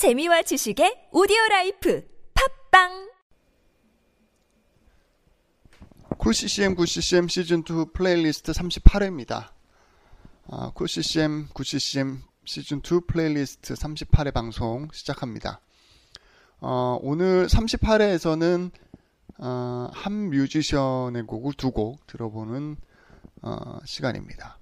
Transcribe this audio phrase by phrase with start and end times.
[0.00, 3.10] 재미와 지식의 오디오 라이프 팟빵
[6.16, 9.50] Cool CCM Good CCM 시즌 2 플레이리스트 38회입니다.
[10.48, 15.60] 아, Cool CCM Good CCM 시즌 2 플레이리스트 38회 방송 시작합니다.
[16.60, 18.70] 어, 오늘 38회에서는
[19.36, 22.78] 어, 한 뮤지션의 곡을 두 곡 들어보는
[23.42, 24.58] 어, 시간입니다.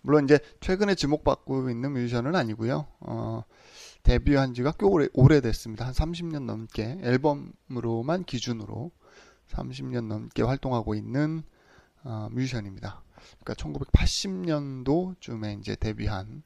[0.00, 2.88] 물론 이제 최근에 지목받고 있는 뮤지션은 아니고요.
[3.00, 3.44] 어,
[4.06, 5.84] 데뷔한 지가 꽤 오래, 오래됐습니다.
[5.84, 8.92] 한 30년 넘게 앨범으로만 기준으로
[9.48, 11.42] 30년 넘게 활동하고 있는
[12.04, 13.02] 어, 뮤지션입니다.
[13.40, 16.44] 그러니까 1980년도쯤에 이제 데뷔한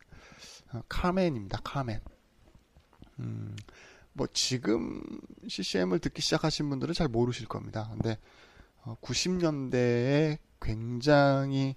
[0.72, 1.60] 어, 카멘입니다.
[1.62, 2.00] 카멘.
[3.18, 3.54] 음,
[4.14, 5.02] 뭐 지금
[5.46, 7.90] CCM을 듣기 시작하신 분들은 잘 모르실 겁니다.
[7.92, 8.16] 근데
[8.84, 11.74] 어, 90년대에 굉장히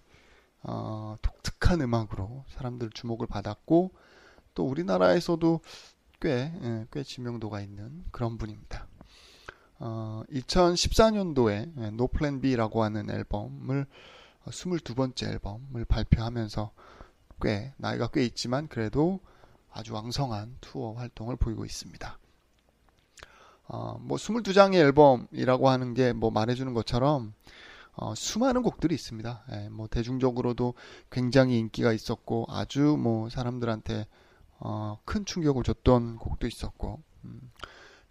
[0.62, 3.92] 어, 독특한 음악으로 사람들 주목을 받았고
[4.54, 5.62] 또 우리나라에서도
[6.22, 8.88] 꽤, 예, 꽤 지명도가 있는 그런 분입니다.
[9.80, 13.86] 어, 2014년도에 예, No Plan B라고 하는 앨범을
[14.46, 16.72] 22번째 앨범을 발표하면서
[17.42, 19.20] 꽤 나이가 꽤 있지만 그래도
[19.72, 22.20] 아주 왕성한 투어 활동을 보이고 있습니다.
[23.68, 27.34] 어, 뭐 22장의 앨범이라고 하는 게 뭐 말해주는 것처럼
[27.96, 29.44] 어, 수많은 곡들이 있습니다.
[29.52, 30.74] 예, 뭐 대중적으로도
[31.12, 34.08] 굉장히 인기가 있었고 아주 뭐 사람들한테
[34.66, 37.52] 어, 큰 충격을 줬던 곡도 있었고 음,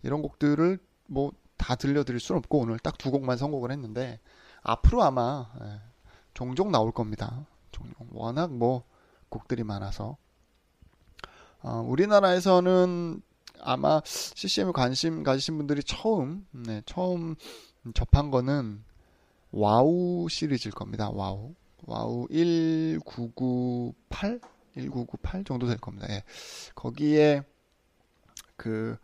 [0.02, 4.20] 이런 곡들을 뭐 다 들려드릴 수는 없고 오늘 딱 두 곡만 선곡을 했는데
[4.62, 5.80] 앞으로 아마 예,
[6.34, 7.46] 종종 나올 겁니다.
[7.70, 8.84] 종종 워낙 뭐
[9.28, 10.16] 곡들이 많아서
[11.62, 13.22] 어, 우리나라에서는
[13.60, 17.36] 아마 CCM에 관심 가지신 분들이 처음 네, 처음
[17.94, 18.82] 접한 거는
[19.52, 21.10] WOW 시리즈일 겁니다.
[21.10, 21.54] WOW
[21.86, 24.40] WOW 1998
[24.74, 26.06] 1998 정도 될 겁니다.
[26.10, 26.24] 예.
[26.74, 27.42] 거기에
[28.56, 28.96] 그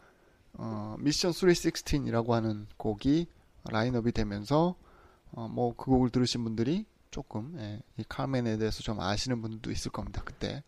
[0.54, 3.26] 어, 미션 316이라고 하는 곡이
[3.70, 4.76] 라인업이 되면서
[5.32, 9.90] 어, 뭐 그 곡을 들으신 분들이 조금 예, 이 카멘에 대해서 좀 아시는 분들도 있을
[9.90, 10.22] 겁니다.
[10.24, 10.62] 그때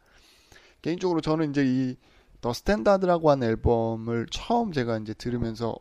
[0.82, 1.96] 개인적으로 저는 이제 이
[2.40, 5.76] The Standard라고 하는 앨범을 처음 제가 이제 들으면서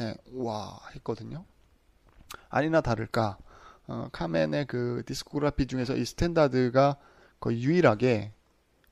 [0.00, 1.44] 예, 와 했거든요.
[2.48, 3.36] 아니나 다를까
[3.86, 6.96] 어, 카멘의 그 discography 중에서 이 Standard가
[7.38, 8.32] 거의 유일하게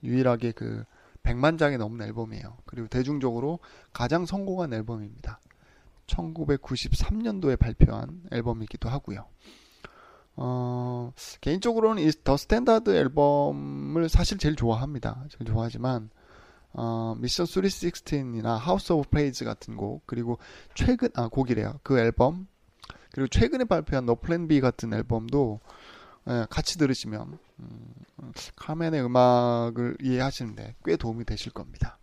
[0.02, 0.84] 유일하게 그
[1.22, 2.58] 100만 장이 넘는 앨범이에요.
[2.64, 3.58] 그리고 대중적으로
[3.92, 5.40] 가장 성공한 앨범입니다.
[6.06, 9.26] 1993년도에 발표한 앨범이기도 하고요.
[10.36, 15.24] 어, 개인적으로는 이 The Standard 앨범을 사실 제일 좋아합니다.
[15.30, 16.10] 제일 좋아하지만
[16.72, 20.38] 어, 미션 316이나 House of Praise 같은 곡 그리고
[20.74, 21.80] 최근 아 곡이래요.
[21.82, 22.46] 그 앨범
[23.12, 25.60] 그리고 최근에 발표한 No Plan B 같은 앨범도
[26.28, 27.94] 예, 같이 들으시면 음,
[28.56, 31.98] 카멘의 음악을 이해하시는데 꽤 도움이 되실 겁니다.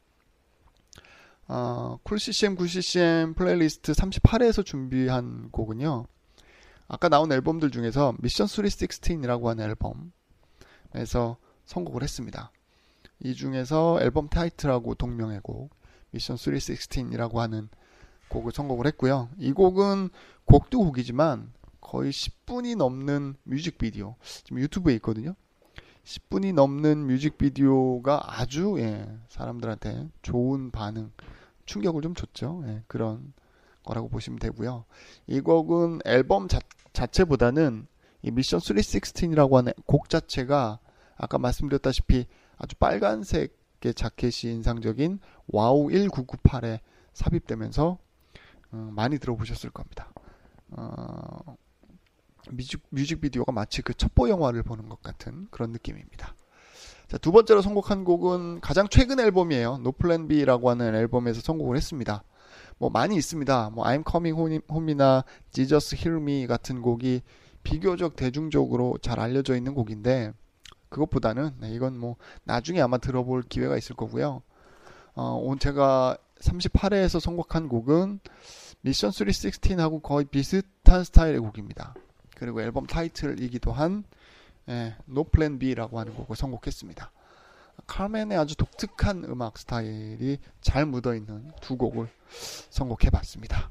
[1.48, 6.08] 어, 쿨 CCM 9 CCM playlist 38회에서 준비한 곡은요.
[6.88, 9.64] 아까 나온 앨범들 중에서 미션 316이라고 하는
[10.94, 12.52] 앨범에서 선곡을 했습니다.
[13.20, 15.70] 이 중에서 앨범 타이틀하고 동명의 곡
[16.12, 17.70] 미션 316이라고 하는
[18.30, 19.30] 곡을 선곡을 했고요.
[19.38, 20.10] 이 곡은
[20.46, 21.52] 곡도 곡이지만
[21.86, 25.36] 거의 10분이 넘는 뮤직비디오 지금 유튜브에 있거든요.
[26.04, 31.12] 10분이 넘는 뮤직비디오가 아주 예, 사람들한테 좋은 반응,
[31.68, 32.64] 충격을 좀 줬죠.
[32.66, 33.34] 예, 그런
[33.84, 34.86] 거라고 보시면 되고요.
[35.28, 36.60] 이 곡은 앨범 자,
[36.92, 37.86] 자체보다는
[38.24, 40.80] 이 미션 316이라고 하는 곡 자체가
[41.16, 42.26] 아까 말씀드렸다시피
[42.58, 46.80] 아주 빨간색의 자켓이 인상적인 WOW 1998에
[47.14, 48.00] 삽입되면서
[48.74, 50.12] 음, 많이 들어보셨을 겁니다.
[50.72, 51.56] 어,
[52.52, 56.36] 뮤직, 뮤직비디오가 마치 그 첩보 영화를 보는 것 같은 그런 느낌입니다.
[57.08, 59.78] 자, 두 번째로 선곡한 곡은 가장 최근 앨범이에요.
[59.78, 62.24] No Plan B라고 하는 앨범에서 선곡을 했습니다.
[62.78, 63.70] 뭐 많이 있습니다.
[63.72, 67.22] 뭐 I'm Coming Home이나 Jesus Hear Me 같은 곡이
[67.64, 70.34] 비교적 대중적으로 잘 알려져 있는 곡인데
[70.90, 74.42] 그것보다는 네, 이건 뭐 나중에 아마 들어볼 기회가 있을 거고요.
[75.16, 78.20] 어, 오늘 제가 38회에서 선곡한 곡은
[78.82, 81.96] 미션 316하고 거의 비슷한 스타일의 곡입니다.
[82.36, 84.04] 그리고 앨범 타이틀이기도 한
[84.70, 87.12] 예, No Plan B라고 하는 곡을 선곡했습니다.
[87.88, 92.08] 카멘의 아주 독특한 음악 스타일이 잘 묻어있는 두 곡을
[92.70, 93.70] 선곡해봤습니다.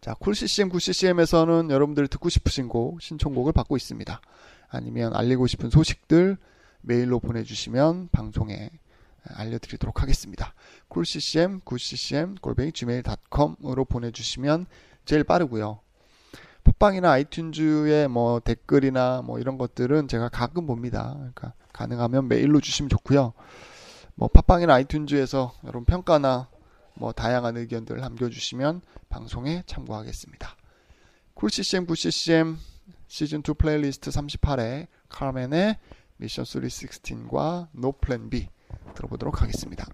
[0.00, 4.20] 자, 쿨CCM, 9CCM에서는 여러분들 듣고 싶으신 곡, 신청곡을 받고 있습니다.
[4.68, 6.36] 아니면 알리고 싶은 소식들
[6.80, 8.70] 메일로 보내주시면 방송에
[9.22, 10.54] 알려드리도록 하겠습니다.
[10.88, 14.66] 쿨CCM, 9CCM, 골뱅이 gmail.com으로 보내주시면
[15.04, 15.78] 제일 빠르고요.
[16.64, 21.14] 팟빵이나 아이튠즈의 뭐 댓글이나 뭐 이런 것들은 제가 가끔 봅니다.
[21.16, 23.32] 그러니까 가능하면 메일로 주시면 좋고요.
[24.14, 26.48] 뭐 팟빵이나 아이튠즈에서 여러분 평가나
[26.94, 30.56] 뭐 다양한 의견들 남겨주시면 방송에 참고하겠습니다.
[31.34, 32.56] 쿨CCM 9CCM
[33.08, 35.78] 시즌2 플레이리스트 38회 카르멘의
[36.18, 38.48] 미션 316과 No Plan B
[38.94, 39.86] 들어보도록 하겠습니다.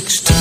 [0.00, 0.35] six.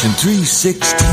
[0.00, 1.06] Section 316.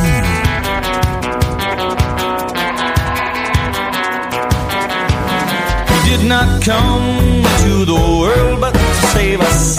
[6.08, 9.78] did not come to the world but to save us.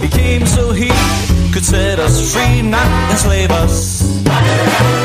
[0.00, 0.92] He came so he
[1.52, 4.97] could set us free, not enslave us.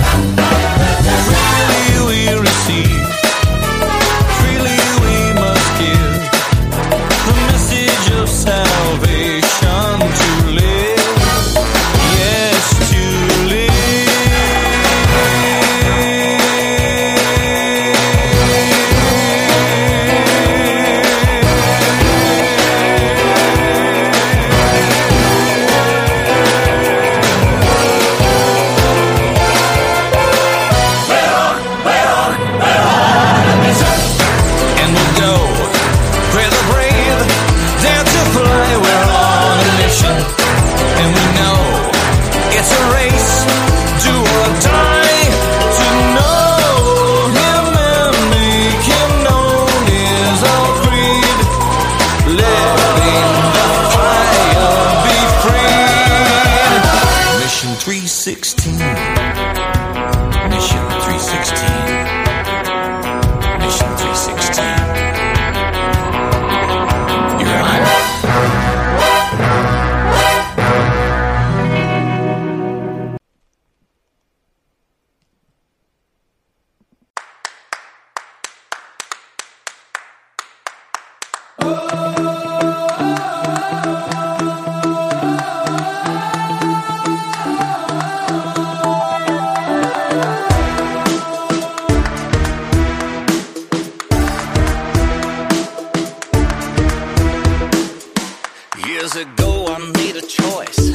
[99.35, 100.89] go, I made a choice.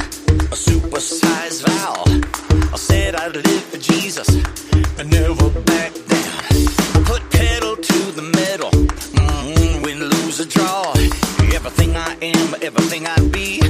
[0.53, 2.03] A supersized vow.
[2.73, 4.27] I said I'd live for Jesus
[4.99, 6.43] and never back down.
[6.95, 8.71] I put pedal to the metal.
[8.71, 10.91] Mm-hmm, win, lose, or draw.
[11.53, 13.61] Everything I am, everything I be.